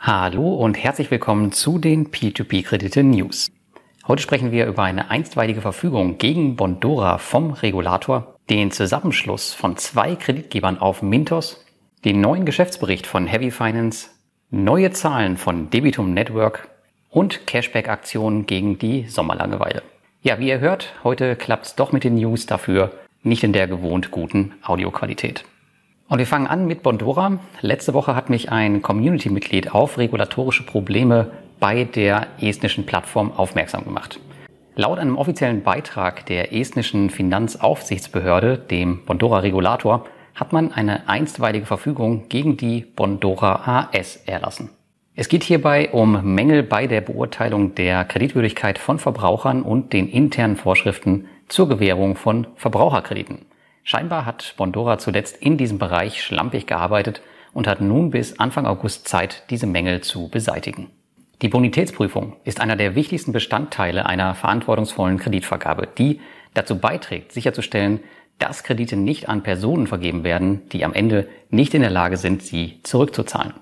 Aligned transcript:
Hallo 0.00 0.54
und 0.54 0.76
herzlich 0.76 1.10
willkommen 1.10 1.50
zu 1.50 1.80
den 1.80 2.12
P2P-Kredite 2.12 3.02
News. 3.02 3.50
Heute 4.06 4.22
sprechen 4.22 4.52
wir 4.52 4.66
über 4.66 4.84
eine 4.84 5.10
einstweilige 5.10 5.60
Verfügung 5.60 6.18
gegen 6.18 6.54
Bondora 6.54 7.18
vom 7.18 7.50
Regulator, 7.50 8.36
den 8.48 8.70
Zusammenschluss 8.70 9.54
von 9.54 9.76
zwei 9.76 10.14
Kreditgebern 10.14 10.78
auf 10.78 11.02
Mintos, 11.02 11.64
den 12.04 12.20
neuen 12.20 12.44
Geschäftsbericht 12.44 13.08
von 13.08 13.26
Heavy 13.26 13.50
Finance, 13.50 14.10
neue 14.50 14.92
Zahlen 14.92 15.36
von 15.36 15.68
Debitum 15.68 16.14
Network 16.14 16.68
und 17.10 17.48
Cashback-Aktionen 17.48 18.46
gegen 18.46 18.78
die 18.78 19.08
Sommerlangeweile. 19.08 19.82
Ja, 20.22 20.38
wie 20.38 20.48
ihr 20.48 20.60
hört, 20.60 20.94
heute 21.02 21.34
klappt's 21.34 21.74
doch 21.74 21.90
mit 21.90 22.04
den 22.04 22.14
News, 22.14 22.46
dafür 22.46 22.92
nicht 23.24 23.42
in 23.42 23.52
der 23.52 23.66
gewohnt 23.66 24.12
guten 24.12 24.54
Audioqualität. 24.62 25.44
Und 26.08 26.18
wir 26.18 26.26
fangen 26.26 26.46
an 26.46 26.66
mit 26.66 26.82
Bondora. 26.82 27.38
Letzte 27.60 27.92
Woche 27.92 28.16
hat 28.16 28.30
mich 28.30 28.50
ein 28.50 28.80
Community-Mitglied 28.80 29.74
auf 29.74 29.98
regulatorische 29.98 30.64
Probleme 30.64 31.32
bei 31.60 31.84
der 31.84 32.28
estnischen 32.40 32.86
Plattform 32.86 33.30
aufmerksam 33.32 33.84
gemacht. 33.84 34.18
Laut 34.74 34.98
einem 34.98 35.18
offiziellen 35.18 35.62
Beitrag 35.62 36.24
der 36.24 36.54
estnischen 36.54 37.10
Finanzaufsichtsbehörde, 37.10 38.56
dem 38.56 39.04
Bondora 39.04 39.40
Regulator, 39.40 40.06
hat 40.34 40.54
man 40.54 40.72
eine 40.72 41.08
einstweilige 41.10 41.66
Verfügung 41.66 42.28
gegen 42.30 42.56
die 42.56 42.80
Bondora 42.80 43.88
AS 43.92 44.16
erlassen. 44.24 44.70
Es 45.14 45.28
geht 45.28 45.42
hierbei 45.42 45.90
um 45.90 46.34
Mängel 46.34 46.62
bei 46.62 46.86
der 46.86 47.02
Beurteilung 47.02 47.74
der 47.74 48.04
Kreditwürdigkeit 48.06 48.78
von 48.78 48.98
Verbrauchern 48.98 49.62
und 49.62 49.92
den 49.92 50.08
internen 50.08 50.56
Vorschriften 50.56 51.26
zur 51.48 51.68
Gewährung 51.68 52.14
von 52.14 52.46
Verbraucherkrediten. 52.54 53.44
Scheinbar 53.90 54.26
hat 54.26 54.52
Bondora 54.58 54.98
zuletzt 54.98 55.38
in 55.38 55.56
diesem 55.56 55.78
Bereich 55.78 56.22
schlampig 56.22 56.66
gearbeitet 56.66 57.22
und 57.54 57.66
hat 57.66 57.80
nun 57.80 58.10
bis 58.10 58.38
Anfang 58.38 58.66
August 58.66 59.08
Zeit, 59.08 59.44
diese 59.48 59.66
Mängel 59.66 60.02
zu 60.02 60.28
beseitigen. 60.28 60.90
Die 61.40 61.48
Bonitätsprüfung 61.48 62.36
ist 62.44 62.60
einer 62.60 62.76
der 62.76 62.94
wichtigsten 62.94 63.32
Bestandteile 63.32 64.04
einer 64.04 64.34
verantwortungsvollen 64.34 65.16
Kreditvergabe, 65.16 65.88
die 65.96 66.20
dazu 66.52 66.76
beiträgt, 66.76 67.32
sicherzustellen, 67.32 68.00
dass 68.38 68.62
Kredite 68.62 68.96
nicht 68.96 69.30
an 69.30 69.42
Personen 69.42 69.86
vergeben 69.86 70.22
werden, 70.22 70.68
die 70.68 70.84
am 70.84 70.92
Ende 70.92 71.26
nicht 71.48 71.72
in 71.72 71.80
der 71.80 71.88
Lage 71.88 72.18
sind, 72.18 72.42
sie 72.42 72.80
zurückzuzahlen. 72.82 73.54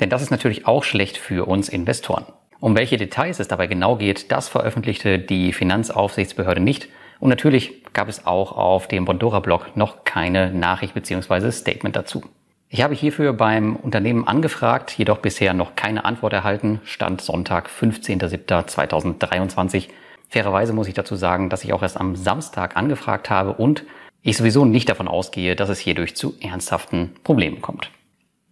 Denn 0.00 0.08
das 0.08 0.22
ist 0.22 0.30
natürlich 0.30 0.66
auch 0.66 0.82
schlecht 0.82 1.18
für 1.18 1.46
uns 1.46 1.68
Investoren. 1.68 2.24
Um 2.58 2.74
welche 2.74 2.96
Details 2.96 3.38
es 3.38 3.48
dabei 3.48 3.66
genau 3.66 3.96
geht, 3.96 4.32
das 4.32 4.48
veröffentlichte 4.48 5.18
die 5.18 5.52
Finanzaufsichtsbehörde 5.52 6.62
nicht 6.62 6.88
und 7.20 7.30
natürlich 7.30 7.84
gab 7.92 8.08
es 8.08 8.26
auch 8.26 8.52
auf 8.52 8.88
dem 8.88 9.04
Bondora-Blog 9.04 9.76
noch 9.76 10.04
keine 10.04 10.52
Nachricht 10.52 10.94
bzw. 10.94 11.50
Statement 11.50 11.96
dazu. 11.96 12.22
Ich 12.68 12.82
habe 12.82 12.94
hierfür 12.94 13.32
beim 13.32 13.76
Unternehmen 13.76 14.26
angefragt, 14.26 14.98
jedoch 14.98 15.18
bisher 15.18 15.54
noch 15.54 15.76
keine 15.76 16.04
Antwort 16.04 16.32
erhalten. 16.32 16.80
Stand 16.84 17.20
Sonntag, 17.20 17.68
15.07.2023. 17.68 19.90
Fairerweise 20.28 20.72
muss 20.72 20.88
ich 20.88 20.94
dazu 20.94 21.14
sagen, 21.14 21.50
dass 21.50 21.62
ich 21.62 21.72
auch 21.72 21.82
erst 21.82 22.00
am 22.00 22.16
Samstag 22.16 22.76
angefragt 22.76 23.30
habe 23.30 23.52
und 23.52 23.84
ich 24.22 24.36
sowieso 24.36 24.64
nicht 24.64 24.88
davon 24.88 25.06
ausgehe, 25.06 25.54
dass 25.54 25.68
es 25.68 25.78
hierdurch 25.78 26.16
zu 26.16 26.34
ernsthaften 26.40 27.12
Problemen 27.22 27.60
kommt. 27.60 27.92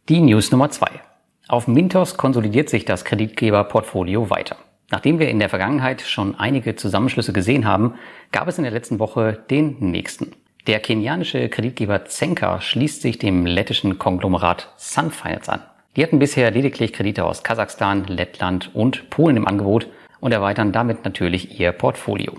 Die 0.08 0.20
News 0.20 0.52
Nummer 0.52 0.70
zwei: 0.70 0.90
Auf 1.48 1.66
Mintos 1.66 2.16
konsolidiert 2.16 2.70
sich 2.70 2.84
das 2.84 3.04
Kreditgeberportfolio 3.04 4.30
weiter. 4.30 4.54
Nachdem 4.92 5.18
wir 5.18 5.30
in 5.30 5.38
der 5.38 5.48
Vergangenheit 5.48 6.02
schon 6.02 6.34
einige 6.38 6.76
Zusammenschlüsse 6.76 7.32
gesehen 7.32 7.66
haben, 7.66 7.94
gab 8.30 8.46
es 8.46 8.58
in 8.58 8.64
der 8.64 8.72
letzten 8.74 8.98
Woche 8.98 9.42
den 9.50 9.78
nächsten. 9.80 10.32
Der 10.66 10.80
kenianische 10.80 11.48
Kreditgeber 11.48 12.04
Zenka 12.04 12.60
schließt 12.60 13.00
sich 13.00 13.18
dem 13.18 13.46
lettischen 13.46 13.98
Konglomerat 13.98 14.70
Sun 14.76 15.10
Finance 15.10 15.50
an. 15.50 15.62
Die 15.96 16.02
hatten 16.02 16.18
bisher 16.18 16.50
lediglich 16.50 16.92
Kredite 16.92 17.24
aus 17.24 17.42
Kasachstan, 17.42 18.04
Lettland 18.04 18.70
und 18.74 19.08
Polen 19.08 19.38
im 19.38 19.48
Angebot 19.48 19.88
und 20.20 20.30
erweitern 20.30 20.72
damit 20.72 21.06
natürlich 21.06 21.58
ihr 21.58 21.72
Portfolio. 21.72 22.34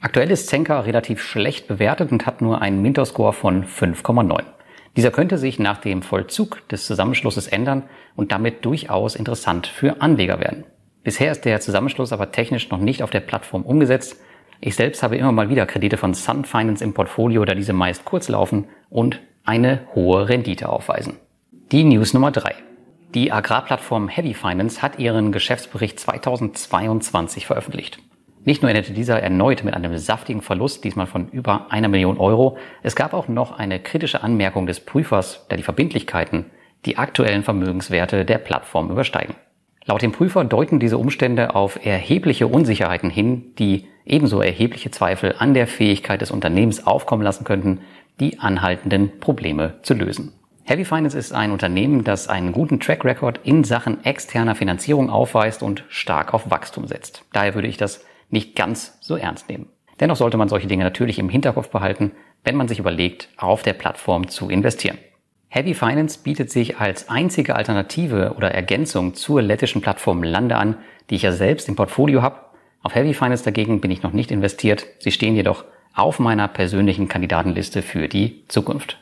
Aktuell 0.00 0.32
ist 0.32 0.48
Zenka 0.48 0.80
relativ 0.80 1.22
schlecht 1.22 1.68
bewertet 1.68 2.10
und 2.10 2.26
hat 2.26 2.42
nur 2.42 2.60
einen 2.60 2.82
Minter-Score 2.82 3.32
von 3.32 3.64
5,9. 3.64 4.42
Dieser 4.96 5.12
könnte 5.12 5.38
sich 5.38 5.60
nach 5.60 5.78
dem 5.78 6.02
Vollzug 6.02 6.68
des 6.68 6.84
Zusammenschlusses 6.84 7.46
ändern 7.46 7.84
und 8.16 8.32
damit 8.32 8.64
durchaus 8.64 9.14
interessant 9.14 9.68
für 9.68 10.02
Anleger 10.02 10.40
werden. 10.40 10.64
Bisher 11.04 11.32
ist 11.32 11.44
der 11.44 11.60
Zusammenschluss 11.60 12.12
aber 12.12 12.30
technisch 12.30 12.70
noch 12.70 12.78
nicht 12.78 13.02
auf 13.02 13.10
der 13.10 13.20
Plattform 13.20 13.62
umgesetzt. 13.62 14.16
Ich 14.60 14.76
selbst 14.76 15.02
habe 15.02 15.16
immer 15.16 15.32
mal 15.32 15.48
wieder 15.48 15.66
Kredite 15.66 15.96
von 15.96 16.14
Sun 16.14 16.44
Finance 16.44 16.84
im 16.84 16.94
Portfolio, 16.94 17.44
da 17.44 17.54
diese 17.54 17.72
meist 17.72 18.04
kurz 18.04 18.28
laufen 18.28 18.66
und 18.88 19.20
eine 19.44 19.80
hohe 19.94 20.28
Rendite 20.28 20.68
aufweisen. 20.68 21.16
Die 21.72 21.82
News 21.82 22.14
Nummer 22.14 22.30
drei: 22.30 22.54
Die 23.14 23.32
Agrarplattform 23.32 24.08
Heavy 24.08 24.34
Finance 24.34 24.80
hat 24.80 25.00
ihren 25.00 25.32
Geschäftsbericht 25.32 25.98
2022 25.98 27.46
veröffentlicht. 27.46 27.98
Nicht 28.44 28.62
nur 28.62 28.70
endete 28.70 28.92
dieser 28.92 29.20
erneut 29.20 29.64
mit 29.64 29.74
einem 29.74 29.96
saftigen 29.98 30.42
Verlust, 30.42 30.84
diesmal 30.84 31.06
von 31.06 31.28
über 31.28 31.70
einer 31.70 31.88
Million 31.88 32.18
Euro, 32.18 32.58
es 32.82 32.96
gab 32.96 33.14
auch 33.14 33.28
noch 33.28 33.58
eine 33.58 33.80
kritische 33.80 34.22
Anmerkung 34.22 34.66
des 34.66 34.80
Prüfers, 34.80 35.46
da 35.48 35.56
die 35.56 35.62
Verbindlichkeiten 35.62 36.46
die 36.84 36.98
aktuellen 36.98 37.44
Vermögenswerte 37.44 38.24
der 38.24 38.38
Plattform 38.38 38.90
übersteigen. 38.90 39.34
Laut 39.84 40.02
dem 40.02 40.12
Prüfer 40.12 40.44
deuten 40.44 40.78
diese 40.78 40.96
Umstände 40.96 41.54
auf 41.54 41.84
erhebliche 41.84 42.46
Unsicherheiten 42.46 43.10
hin, 43.10 43.52
die 43.58 43.86
ebenso 44.04 44.40
erhebliche 44.40 44.90
Zweifel 44.90 45.34
an 45.38 45.54
der 45.54 45.66
Fähigkeit 45.66 46.20
des 46.20 46.30
Unternehmens 46.30 46.86
aufkommen 46.86 47.22
lassen 47.22 47.44
könnten, 47.44 47.80
die 48.20 48.38
anhaltenden 48.38 49.18
Probleme 49.18 49.74
zu 49.82 49.94
lösen. 49.94 50.32
Heavy 50.64 50.84
Finance 50.84 51.18
ist 51.18 51.32
ein 51.32 51.50
Unternehmen, 51.50 52.04
das 52.04 52.28
einen 52.28 52.52
guten 52.52 52.78
Track 52.78 53.04
Record 53.04 53.40
in 53.42 53.64
Sachen 53.64 54.04
externer 54.04 54.54
Finanzierung 54.54 55.10
aufweist 55.10 55.62
und 55.62 55.84
stark 55.88 56.32
auf 56.32 56.50
Wachstum 56.50 56.86
setzt. 56.86 57.24
Daher 57.32 57.54
würde 57.54 57.66
ich 57.66 57.76
das 57.76 58.04
nicht 58.30 58.54
ganz 58.54 58.98
so 59.00 59.16
ernst 59.16 59.48
nehmen. 59.48 59.68
Dennoch 59.98 60.16
sollte 60.16 60.36
man 60.36 60.48
solche 60.48 60.68
Dinge 60.68 60.84
natürlich 60.84 61.18
im 61.18 61.28
Hinterkopf 61.28 61.68
behalten, 61.70 62.12
wenn 62.44 62.56
man 62.56 62.68
sich 62.68 62.78
überlegt, 62.78 63.28
auf 63.36 63.62
der 63.62 63.72
Plattform 63.72 64.28
zu 64.28 64.48
investieren. 64.48 64.98
Heavy 65.54 65.74
Finance 65.74 66.18
bietet 66.18 66.50
sich 66.50 66.78
als 66.78 67.10
einzige 67.10 67.56
Alternative 67.56 68.32
oder 68.38 68.52
Ergänzung 68.52 69.12
zur 69.12 69.42
lettischen 69.42 69.82
Plattform 69.82 70.22
Lande 70.22 70.56
an, 70.56 70.78
die 71.10 71.16
ich 71.16 71.22
ja 71.22 71.32
selbst 71.32 71.68
im 71.68 71.76
Portfolio 71.76 72.22
habe. 72.22 72.36
Auf 72.82 72.94
Heavy 72.94 73.12
Finance 73.12 73.44
dagegen 73.44 73.82
bin 73.82 73.90
ich 73.90 74.02
noch 74.02 74.14
nicht 74.14 74.30
investiert. 74.30 74.86
Sie 75.00 75.10
stehen 75.10 75.36
jedoch 75.36 75.66
auf 75.92 76.18
meiner 76.18 76.48
persönlichen 76.48 77.06
Kandidatenliste 77.06 77.82
für 77.82 78.08
die 78.08 78.44
Zukunft. 78.48 78.98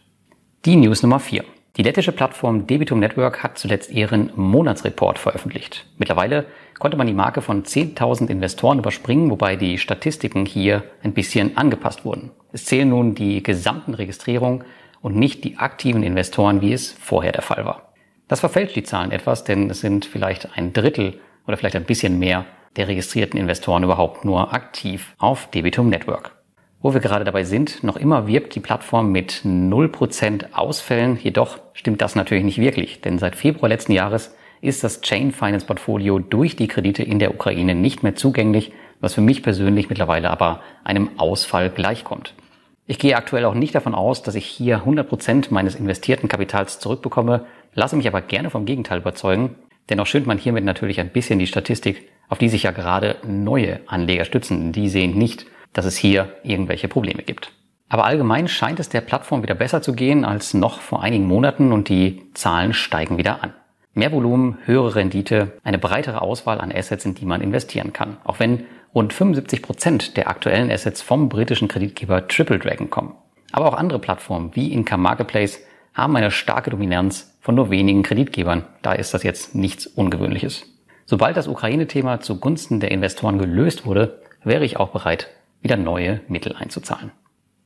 Die 0.65 0.75
News 0.75 1.05
Nummer 1.05 1.21
4. 1.21 1.45
Die 1.77 1.85
lettische 1.85 2.11
Plattform 2.11 2.67
Debitum 2.67 2.99
Network 2.99 3.45
hat 3.45 3.57
zuletzt 3.57 3.93
ihren 3.93 4.33
Monatsreport 4.35 5.21
veröffentlicht. 5.21 5.87
Mittlerweile 5.99 6.47
konnte 6.81 6.97
man 6.97 7.07
die 7.07 7.13
Marke 7.13 7.43
von 7.43 7.63
10.000 7.63 8.27
Investoren 8.27 8.81
überspringen, 8.81 9.31
wobei 9.31 9.55
die 9.55 9.79
Statistiken 9.79 10.47
hier 10.47 10.83
ein 11.05 11.13
bisschen 11.13 11.57
angepasst 11.57 12.05
wurden. 12.05 12.33
Es 12.53 12.65
zählen 12.65 12.89
nun 12.89 13.15
die 13.15 13.41
gesamten 13.41 13.95
Registrierungen 13.95 14.65
und 15.03 15.17
nicht 15.17 15.45
die 15.45 15.59
aktiven 15.59 16.03
Investoren, 16.03 16.61
wie 16.61 16.73
es 16.73 16.93
vorher 16.93 17.33
der 17.33 17.43
Fall 17.43 17.65
war. 17.65 17.93
Das 18.29 18.41
verfälscht 18.41 18.77
die 18.77 18.85
Zahlen 18.85 19.11
etwas, 19.11 19.45
denn 19.45 19.69
es 19.71 19.81
sind 19.81 20.05
vielleicht 20.05 20.57
ein 20.57 20.73
Drittel 20.73 21.21
oder 21.47 21.57
vielleicht 21.57 21.77
ein 21.77 21.85
bisschen 21.85 22.19
mehr 22.19 22.45
der 22.77 22.89
registrierten 22.89 23.39
Investoren 23.41 23.83
überhaupt 23.83 24.25
nur 24.25 24.55
aktiv 24.55 25.15
auf 25.19 25.51
Debitum 25.51 25.89
Network. 25.89 26.37
Wo 26.83 26.95
wir 26.95 27.01
gerade 27.01 27.25
dabei 27.25 27.45
sind, 27.45 27.83
noch 27.83 27.97
immer 27.97 28.27
wirbt 28.27 28.55
die 28.55 28.61
Plattform 28.61 29.13
mit 29.13 29.43
0% 29.45 30.53
Ausfällen, 30.53 31.19
jedoch 31.21 31.59
stimmt 31.75 32.01
das 32.01 32.15
natürlich 32.15 32.45
nicht 32.45 32.59
wirklich, 32.59 33.01
denn 33.01 33.19
seit 33.19 33.37
Februar 33.37 33.69
letzten 33.69 33.93
Jahres 33.93 34.35
ist 34.63 34.85
das 34.85 35.01
Chain 35.01 35.33
Finance 35.33 35.67
Portfolio 35.67 36.19
durch 36.19 36.57
die 36.57 36.69
Kredite 36.69 37.03
in 37.03 37.19
der 37.19 37.35
Ukraine 37.35 37.75
nicht 37.75 38.03
mehr 38.03 38.15
zugänglich, 38.15 38.73
was 39.01 39.15
für 39.15 39.21
mich 39.21 39.43
persönlich 39.43 39.89
mittlerweile 39.89 40.31
aber 40.31 40.61
einem 40.85 41.11
Ausfall 41.19 41.71
gleichkommt. 41.71 42.35
Ich 42.91 42.99
gehe 42.99 43.15
aktuell 43.15 43.45
auch 43.45 43.55
nicht 43.55 43.77
davon 43.77 43.95
aus, 43.95 44.25
dass 44.25 44.35
ich 44.35 44.45
hier 44.47 44.83
100% 44.85 45.47
meines 45.51 45.77
investierten 45.77 46.29
Kapitals 46.29 46.81
zurückbekomme, 46.81 47.47
lasse 47.73 47.95
mich 47.95 48.09
aber 48.09 48.21
gerne 48.21 48.51
vom 48.51 48.65
Gegenteil 48.65 48.99
überzeugen. 48.99 49.55
Dennoch 49.91 50.07
schönt 50.07 50.27
man 50.27 50.39
hiermit 50.39 50.65
natürlich 50.65 50.99
ein 50.99 51.11
bisschen 51.11 51.39
die 51.39 51.47
Statistik, 51.47 52.09
auf 52.29 52.39
die 52.39 52.49
sich 52.49 52.65
ja 52.65 52.73
gerade 52.73 53.15
neue 53.25 53.79
Anleger 53.87 54.25
stützen. 54.25 54.73
Die 54.73 54.89
sehen 54.89 55.17
nicht, 55.17 55.47
dass 55.73 55.85
es 55.85 55.97
hier 55.97 56.35
irgendwelche 56.43 56.89
Probleme 56.89 57.23
gibt. 57.23 57.53
Aber 57.89 58.07
allgemein 58.07 58.49
scheint 58.49 58.81
es 58.81 58.89
der 58.89 59.03
Plattform 59.03 59.45
wieder 59.45 59.55
besser 59.55 59.83
zu 59.83 59.93
gehen 59.93 60.25
als 60.25 60.53
noch 60.53 60.81
vor 60.81 61.01
einigen 61.01 61.29
Monaten 61.29 61.71
und 61.71 61.89
die 61.89 62.33
Zahlen 62.35 62.73
steigen 62.73 63.19
wieder 63.19 63.45
an. 63.45 63.55
Mehr 63.95 64.11
Volumen, 64.11 64.59
höhere 64.65 64.97
Rendite, 64.97 65.53
eine 65.63 65.79
breitere 65.79 66.23
Auswahl 66.23 66.61
an 66.61 66.73
Assets, 66.73 67.05
in 67.05 67.15
die 67.15 67.25
man 67.25 67.41
investieren 67.41 67.93
kann. 67.93 68.17
Auch 68.25 68.41
wenn 68.41 68.65
Rund 68.93 69.13
75 69.13 69.63
Prozent 69.63 70.17
der 70.17 70.29
aktuellen 70.29 70.71
Assets 70.71 71.01
vom 71.01 71.29
britischen 71.29 71.69
Kreditgeber 71.69 72.27
Triple 72.27 72.59
Dragon 72.59 72.91
kommen. 72.91 73.15
Aber 73.53 73.69
auch 73.69 73.75
andere 73.75 74.01
Plattformen 74.01 74.51
wie 74.55 74.73
Income 74.73 75.03
Marketplace 75.03 75.61
haben 75.95 76.17
eine 76.17 76.33
starke 76.33 76.71
Dominanz 76.71 77.37
von 77.41 77.55
nur 77.55 77.71
wenigen 77.71 78.03
Kreditgebern. 78.03 78.65
Da 78.83 78.93
ist 78.93 79.15
das 79.15 79.23
jetzt 79.23 79.55
nichts 79.55 79.87
Ungewöhnliches. 79.87 80.65
Sobald 81.07 81.37
das 81.37 81.47
Ukraine-Thema 81.47 82.21
zugunsten 82.21 82.81
der 82.81 82.91
Investoren 82.91 83.39
gelöst 83.39 83.87
wurde, 83.87 84.21
wäre 84.43 84.65
ich 84.65 84.77
auch 84.79 84.91
bereit, 84.91 85.29
wieder 85.63 85.77
neue 85.77 86.21
Mittel 86.29 86.57
einzuzahlen. 86.57 87.13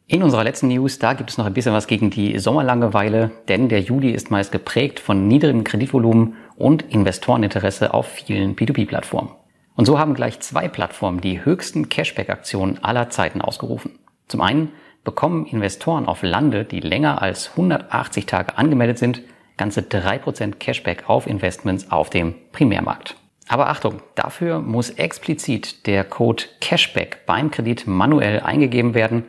In 0.06 0.22
unserer 0.22 0.44
letzten 0.44 0.68
News, 0.68 0.98
da 0.98 1.14
gibt 1.14 1.30
es 1.30 1.38
noch 1.38 1.46
ein 1.46 1.54
bisschen 1.54 1.72
was 1.72 1.86
gegen 1.86 2.10
die 2.10 2.38
Sommerlangeweile, 2.38 3.30
denn 3.48 3.70
der 3.70 3.80
Juli 3.80 4.10
ist 4.10 4.30
meist 4.30 4.52
geprägt 4.52 5.00
von 5.00 5.26
niedrigem 5.26 5.64
Kreditvolumen 5.64 6.34
und 6.56 6.82
Investoreninteresse 6.82 7.94
auf 7.94 8.06
vielen 8.06 8.56
P2P-Plattformen. 8.56 9.30
Und 9.76 9.86
so 9.86 9.98
haben 9.98 10.14
gleich 10.14 10.40
zwei 10.40 10.68
Plattformen 10.68 11.20
die 11.20 11.44
höchsten 11.44 11.88
Cashback-Aktionen 11.88 12.82
aller 12.82 13.10
Zeiten 13.10 13.40
ausgerufen. 13.40 13.98
Zum 14.28 14.40
einen 14.40 14.70
bekommen 15.02 15.46
Investoren 15.46 16.06
auf 16.06 16.22
Lande, 16.22 16.64
die 16.64 16.80
länger 16.80 17.20
als 17.20 17.50
180 17.50 18.26
Tage 18.26 18.56
angemeldet 18.56 18.98
sind, 18.98 19.22
ganze 19.56 19.80
3% 19.80 20.56
Cashback 20.56 21.08
auf 21.08 21.26
Investments 21.26 21.90
auf 21.90 22.10
dem 22.10 22.34
Primärmarkt. 22.52 23.16
Aber 23.48 23.68
Achtung, 23.68 24.00
dafür 24.14 24.60
muss 24.60 24.90
explizit 24.90 25.86
der 25.86 26.04
Code 26.04 26.44
Cashback 26.60 27.26
beim 27.26 27.50
Kredit 27.50 27.86
manuell 27.86 28.40
eingegeben 28.40 28.94
werden 28.94 29.24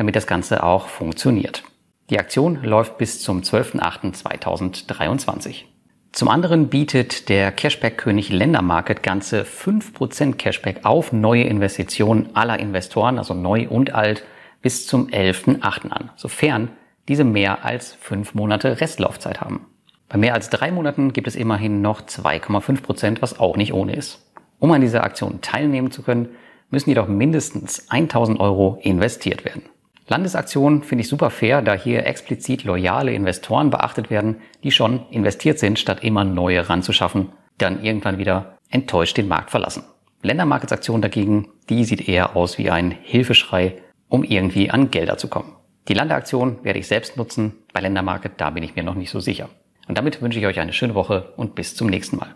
damit 0.00 0.16
das 0.16 0.26
Ganze 0.26 0.62
auch 0.62 0.88
funktioniert. 0.88 1.62
Die 2.08 2.18
Aktion 2.18 2.62
läuft 2.62 2.96
bis 2.96 3.20
zum 3.20 3.42
12.08.2023. 3.42 5.64
Zum 6.12 6.28
anderen 6.28 6.68
bietet 6.68 7.28
der 7.28 7.52
Cashback-König 7.52 8.30
Ländermarket 8.30 9.02
ganze 9.02 9.42
5% 9.42 10.34
Cashback 10.34 10.84
auf 10.84 11.12
neue 11.12 11.44
Investitionen 11.44 12.30
aller 12.34 12.58
Investoren, 12.58 13.16
also 13.16 13.32
neu 13.32 13.68
und 13.68 13.94
alt, 13.94 14.24
bis 14.60 14.86
zum 14.86 15.06
11.08. 15.06 15.90
an, 15.90 16.10
sofern 16.16 16.70
diese 17.08 17.24
mehr 17.24 17.64
als 17.64 17.94
fünf 17.94 18.34
Monate 18.34 18.80
Restlaufzeit 18.80 19.40
haben. 19.40 19.66
Bei 20.08 20.18
mehr 20.18 20.34
als 20.34 20.50
drei 20.50 20.72
Monaten 20.72 21.12
gibt 21.12 21.28
es 21.28 21.36
immerhin 21.36 21.80
noch 21.80 22.02
2,5%, 22.02 23.18
was 23.22 23.38
auch 23.38 23.56
nicht 23.56 23.72
ohne 23.72 23.94
ist. 23.94 24.26
Um 24.58 24.72
an 24.72 24.80
dieser 24.80 25.04
Aktion 25.04 25.40
teilnehmen 25.40 25.92
zu 25.92 26.02
können, 26.02 26.30
müssen 26.70 26.90
jedoch 26.90 27.06
mindestens 27.06 27.88
1000 27.88 28.40
Euro 28.40 28.78
investiert 28.82 29.44
werden. 29.44 29.62
Landesaktion 30.10 30.82
finde 30.82 31.02
ich 31.02 31.08
super 31.08 31.30
fair, 31.30 31.62
da 31.62 31.72
hier 31.72 32.04
explizit 32.04 32.64
loyale 32.64 33.12
Investoren 33.12 33.70
beachtet 33.70 34.10
werden, 34.10 34.40
die 34.64 34.72
schon 34.72 35.06
investiert 35.10 35.60
sind, 35.60 35.78
statt 35.78 36.02
immer 36.02 36.24
neue 36.24 36.68
ranzuschaffen, 36.68 37.28
dann 37.58 37.84
irgendwann 37.84 38.18
wieder 38.18 38.58
enttäuscht 38.70 39.16
den 39.16 39.28
Markt 39.28 39.52
verlassen. 39.52 39.84
Ländermarketsaktion 40.22 41.00
dagegen, 41.00 41.50
die 41.68 41.84
sieht 41.84 42.08
eher 42.08 42.34
aus 42.34 42.58
wie 42.58 42.70
ein 42.70 42.90
Hilfeschrei, 42.90 43.76
um 44.08 44.24
irgendwie 44.24 44.68
an 44.68 44.90
Gelder 44.90 45.16
zu 45.16 45.28
kommen. 45.28 45.54
Die 45.86 45.94
Landeaktion 45.94 46.58
werde 46.64 46.80
ich 46.80 46.88
selbst 46.88 47.16
nutzen, 47.16 47.58
bei 47.72 47.80
Ländermarket, 47.80 48.32
da 48.38 48.50
bin 48.50 48.64
ich 48.64 48.74
mir 48.74 48.82
noch 48.82 48.96
nicht 48.96 49.10
so 49.10 49.20
sicher. 49.20 49.48
Und 49.86 49.96
damit 49.96 50.20
wünsche 50.20 50.40
ich 50.40 50.46
euch 50.46 50.58
eine 50.58 50.72
schöne 50.72 50.96
Woche 50.96 51.34
und 51.36 51.54
bis 51.54 51.76
zum 51.76 51.86
nächsten 51.86 52.16
Mal. 52.16 52.34